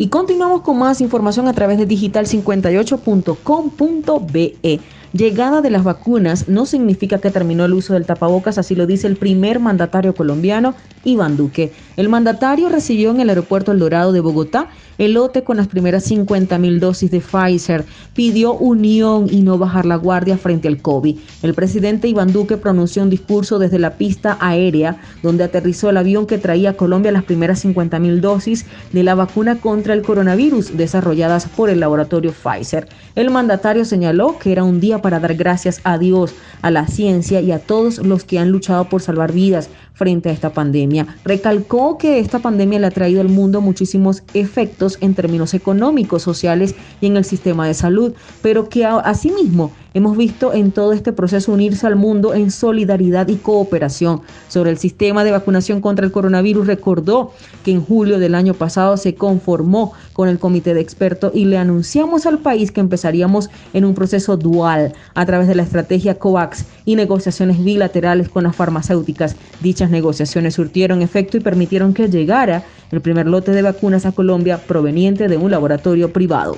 Y 0.00 0.08
continuamos 0.08 0.62
con 0.62 0.78
más 0.78 1.02
información 1.02 1.46
a 1.46 1.52
través 1.52 1.76
de 1.76 1.86
digital58.com.be. 1.86 4.80
Llegada 5.12 5.60
de 5.60 5.70
las 5.70 5.82
vacunas 5.82 6.48
no 6.48 6.66
significa 6.66 7.18
que 7.18 7.32
terminó 7.32 7.64
el 7.64 7.72
uso 7.72 7.94
del 7.94 8.06
tapabocas, 8.06 8.58
así 8.58 8.76
lo 8.76 8.86
dice 8.86 9.08
el 9.08 9.16
primer 9.16 9.58
mandatario 9.58 10.14
colombiano, 10.14 10.74
Iván 11.02 11.36
Duque. 11.36 11.72
El 11.96 12.08
mandatario 12.08 12.68
recibió 12.68 13.10
en 13.10 13.20
el 13.20 13.28
aeropuerto 13.28 13.72
El 13.72 13.80
Dorado 13.80 14.12
de 14.12 14.20
Bogotá 14.20 14.68
el 15.00 15.14
lote 15.14 15.42
con 15.44 15.56
las 15.56 15.66
primeras 15.66 16.04
50 16.04 16.58
mil 16.58 16.78
dosis 16.78 17.10
de 17.10 17.20
Pfizer. 17.20 17.86
Pidió 18.12 18.52
unión 18.52 19.28
y 19.30 19.40
no 19.40 19.56
bajar 19.56 19.86
la 19.86 19.96
guardia 19.96 20.36
frente 20.36 20.68
al 20.68 20.82
COVID. 20.82 21.16
El 21.42 21.54
presidente 21.54 22.06
Iván 22.06 22.34
Duque 22.34 22.58
pronunció 22.58 23.02
un 23.02 23.08
discurso 23.08 23.58
desde 23.58 23.78
la 23.78 23.96
pista 23.96 24.36
aérea 24.40 25.00
donde 25.22 25.44
aterrizó 25.44 25.88
el 25.88 25.96
avión 25.96 26.26
que 26.26 26.36
traía 26.36 26.70
a 26.70 26.74
Colombia 26.74 27.12
las 27.12 27.24
primeras 27.24 27.60
50 27.60 27.98
mil 27.98 28.20
dosis 28.20 28.66
de 28.92 29.02
la 29.02 29.14
vacuna 29.14 29.56
contra 29.56 29.94
el 29.94 30.02
coronavirus 30.02 30.76
desarrolladas 30.76 31.46
por 31.46 31.70
el 31.70 31.80
laboratorio 31.80 32.32
Pfizer. 32.32 32.86
El 33.14 33.30
mandatario 33.30 33.86
señaló 33.86 34.38
que 34.38 34.52
era 34.52 34.64
un 34.64 34.80
día 34.80 34.99
para 35.00 35.20
dar 35.20 35.34
gracias 35.34 35.80
a 35.84 35.98
Dios, 35.98 36.34
a 36.62 36.70
la 36.70 36.86
ciencia 36.86 37.40
y 37.40 37.52
a 37.52 37.58
todos 37.58 37.98
los 37.98 38.24
que 38.24 38.38
han 38.38 38.50
luchado 38.50 38.88
por 38.88 39.02
salvar 39.02 39.32
vidas 39.32 39.70
frente 40.00 40.30
a 40.30 40.32
esta 40.32 40.48
pandemia. 40.48 41.06
Recalcó 41.26 41.98
que 41.98 42.20
esta 42.20 42.38
pandemia 42.38 42.78
le 42.78 42.86
ha 42.86 42.90
traído 42.90 43.20
al 43.20 43.28
mundo 43.28 43.60
muchísimos 43.60 44.22
efectos 44.32 44.96
en 45.02 45.14
términos 45.14 45.52
económicos, 45.52 46.22
sociales 46.22 46.74
y 47.02 47.06
en 47.08 47.18
el 47.18 47.26
sistema 47.26 47.66
de 47.66 47.74
salud, 47.74 48.14
pero 48.40 48.70
que 48.70 48.86
asimismo 48.86 49.72
Hemos 49.92 50.16
visto 50.16 50.52
en 50.52 50.70
todo 50.70 50.92
este 50.92 51.12
proceso 51.12 51.52
unirse 51.52 51.84
al 51.84 51.96
mundo 51.96 52.32
en 52.32 52.52
solidaridad 52.52 53.26
y 53.26 53.36
cooperación. 53.36 54.20
Sobre 54.46 54.70
el 54.70 54.78
sistema 54.78 55.24
de 55.24 55.32
vacunación 55.32 55.80
contra 55.80 56.06
el 56.06 56.12
coronavirus, 56.12 56.68
recordó 56.68 57.32
que 57.64 57.72
en 57.72 57.84
julio 57.84 58.20
del 58.20 58.36
año 58.36 58.54
pasado 58.54 58.96
se 58.96 59.16
conformó 59.16 59.92
con 60.12 60.28
el 60.28 60.38
comité 60.38 60.74
de 60.74 60.80
expertos 60.80 61.32
y 61.34 61.44
le 61.46 61.58
anunciamos 61.58 62.24
al 62.26 62.38
país 62.38 62.70
que 62.70 62.80
empezaríamos 62.80 63.50
en 63.72 63.84
un 63.84 63.94
proceso 63.94 64.36
dual 64.36 64.92
a 65.14 65.26
través 65.26 65.48
de 65.48 65.56
la 65.56 65.64
estrategia 65.64 66.20
COVAX 66.20 66.66
y 66.84 66.94
negociaciones 66.94 67.62
bilaterales 67.62 68.28
con 68.28 68.44
las 68.44 68.54
farmacéuticas. 68.54 69.34
Dichas 69.60 69.89
negociaciones 69.90 70.54
surtieron 70.54 71.02
efecto 71.02 71.36
y 71.36 71.40
permitieron 71.40 71.94
que 71.94 72.08
llegara 72.08 72.64
el 72.90 73.00
primer 73.00 73.26
lote 73.26 73.52
de 73.52 73.62
vacunas 73.62 74.06
a 74.06 74.12
Colombia 74.12 74.58
proveniente 74.58 75.28
de 75.28 75.36
un 75.36 75.50
laboratorio 75.50 76.12
privado. 76.12 76.56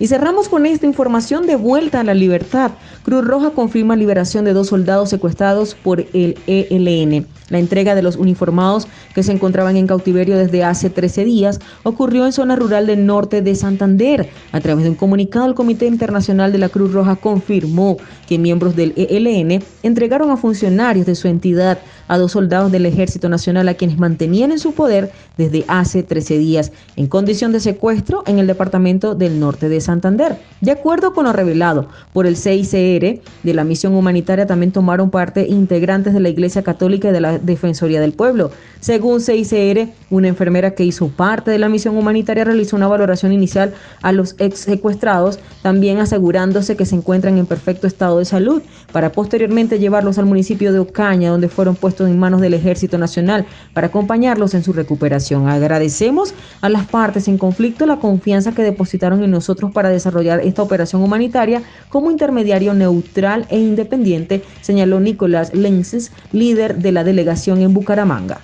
Y 0.00 0.06
cerramos 0.06 0.48
con 0.48 0.64
esta 0.64 0.86
información 0.86 1.46
de 1.46 1.56
vuelta 1.56 2.00
a 2.00 2.04
la 2.04 2.14
libertad. 2.14 2.70
Cruz 3.02 3.22
Roja 3.22 3.50
confirma 3.50 3.96
liberación 3.96 4.46
de 4.46 4.54
dos 4.54 4.68
soldados 4.68 5.10
secuestrados 5.10 5.74
por 5.74 6.06
el 6.14 6.38
ELN. 6.46 7.26
La 7.50 7.58
entrega 7.58 7.94
de 7.94 8.00
los 8.00 8.16
uniformados 8.16 8.88
que 9.14 9.22
se 9.22 9.32
encontraban 9.32 9.76
en 9.76 9.86
cautiverio 9.86 10.38
desde 10.38 10.64
hace 10.64 10.88
13 10.88 11.26
días 11.26 11.60
ocurrió 11.82 12.24
en 12.24 12.32
zona 12.32 12.56
rural 12.56 12.86
del 12.86 13.04
norte 13.04 13.42
de 13.42 13.54
Santander. 13.54 14.30
A 14.52 14.60
través 14.60 14.84
de 14.84 14.90
un 14.90 14.96
comunicado, 14.96 15.44
el 15.46 15.54
Comité 15.54 15.86
Internacional 15.86 16.50
de 16.50 16.58
la 16.58 16.70
Cruz 16.70 16.94
Roja 16.94 17.16
confirmó 17.16 17.98
que 18.26 18.38
miembros 18.38 18.76
del 18.76 18.94
ELN 18.96 19.62
entregaron 19.82 20.30
a 20.30 20.38
funcionarios 20.38 21.04
de 21.04 21.14
su 21.14 21.28
entidad 21.28 21.78
a 22.10 22.18
dos 22.18 22.32
soldados 22.32 22.72
del 22.72 22.86
Ejército 22.86 23.28
Nacional 23.28 23.68
a 23.68 23.74
quienes 23.74 23.96
mantenían 23.96 24.50
en 24.50 24.58
su 24.58 24.74
poder 24.74 25.12
desde 25.38 25.64
hace 25.68 26.02
13 26.02 26.38
días 26.38 26.72
en 26.96 27.06
condición 27.06 27.52
de 27.52 27.60
secuestro 27.60 28.24
en 28.26 28.40
el 28.40 28.48
departamento 28.48 29.14
del 29.14 29.38
norte 29.38 29.68
de 29.68 29.80
Santander. 29.80 30.36
De 30.60 30.72
acuerdo 30.72 31.14
con 31.14 31.26
lo 31.26 31.32
revelado 31.32 31.86
por 32.12 32.26
el 32.26 32.36
CICR 32.36 33.20
de 33.44 33.54
la 33.54 33.62
misión 33.62 33.94
humanitaria, 33.94 34.44
también 34.44 34.72
tomaron 34.72 35.10
parte 35.10 35.46
integrantes 35.46 36.12
de 36.12 36.18
la 36.18 36.28
Iglesia 36.28 36.64
Católica 36.64 37.10
y 37.10 37.12
de 37.12 37.20
la 37.20 37.38
Defensoría 37.38 38.00
del 38.00 38.12
Pueblo. 38.12 38.50
Según 38.80 39.20
CICR, 39.20 39.88
una 40.10 40.26
enfermera 40.26 40.72
que 40.72 40.84
hizo 40.84 41.08
parte 41.08 41.52
de 41.52 41.60
la 41.60 41.68
misión 41.68 41.96
humanitaria 41.96 42.42
realizó 42.42 42.74
una 42.74 42.88
valoración 42.88 43.32
inicial 43.32 43.72
a 44.02 44.10
los 44.10 44.34
ex 44.38 44.58
secuestrados, 44.58 45.38
también 45.62 45.98
asegurándose 45.98 46.76
que 46.76 46.86
se 46.86 46.96
encuentran 46.96 47.38
en 47.38 47.46
perfecto 47.46 47.86
estado 47.86 48.18
de 48.18 48.24
salud, 48.24 48.62
para 48.90 49.12
posteriormente 49.12 49.78
llevarlos 49.78 50.18
al 50.18 50.26
municipio 50.26 50.72
de 50.72 50.80
Ocaña, 50.80 51.30
donde 51.30 51.48
fueron 51.48 51.76
puestos 51.76 51.99
en 52.06 52.18
manos 52.18 52.40
del 52.40 52.54
Ejército 52.54 52.98
Nacional 52.98 53.46
para 53.72 53.88
acompañarlos 53.88 54.54
en 54.54 54.62
su 54.62 54.72
recuperación. 54.72 55.48
Agradecemos 55.48 56.34
a 56.60 56.68
las 56.68 56.86
partes 56.86 57.28
en 57.28 57.38
conflicto 57.38 57.86
la 57.86 57.96
confianza 57.96 58.52
que 58.52 58.62
depositaron 58.62 59.22
en 59.22 59.30
nosotros 59.30 59.72
para 59.72 59.88
desarrollar 59.88 60.40
esta 60.40 60.62
operación 60.62 61.02
humanitaria 61.02 61.62
como 61.88 62.10
intermediario 62.10 62.74
neutral 62.74 63.46
e 63.48 63.58
independiente, 63.58 64.42
señaló 64.60 65.00
Nicolás 65.00 65.54
Lenses, 65.54 66.12
líder 66.32 66.76
de 66.76 66.92
la 66.92 67.04
delegación 67.04 67.60
en 67.60 67.74
Bucaramanga. 67.74 68.40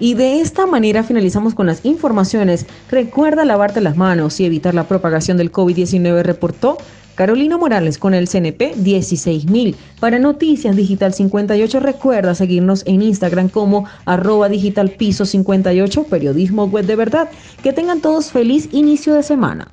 Y 0.00 0.14
de 0.14 0.40
esta 0.40 0.66
manera 0.66 1.04
finalizamos 1.04 1.54
con 1.54 1.66
las 1.66 1.84
informaciones. 1.84 2.66
Recuerda 2.90 3.44
lavarte 3.44 3.82
las 3.82 3.98
manos 3.98 4.40
y 4.40 4.46
evitar 4.46 4.74
la 4.74 4.88
propagación 4.88 5.36
del 5.36 5.52
COVID-19, 5.52 6.22
reportó 6.22 6.78
Carolina 7.14 7.58
Morales 7.58 7.98
con 7.98 8.14
el 8.14 8.26
CNP 8.26 8.76
16000. 8.76 9.76
Para 10.00 10.18
Noticias 10.18 10.74
Digital 10.74 11.12
58 11.12 11.80
recuerda 11.80 12.34
seguirnos 12.34 12.82
en 12.86 13.02
Instagram 13.02 13.50
como 13.50 13.84
arroba 14.06 14.48
digital 14.48 14.90
piso 14.92 15.26
58, 15.26 16.04
periodismo 16.04 16.64
web 16.64 16.86
de 16.86 16.96
verdad. 16.96 17.28
Que 17.62 17.74
tengan 17.74 18.00
todos 18.00 18.32
feliz 18.32 18.70
inicio 18.72 19.12
de 19.12 19.22
semana. 19.22 19.68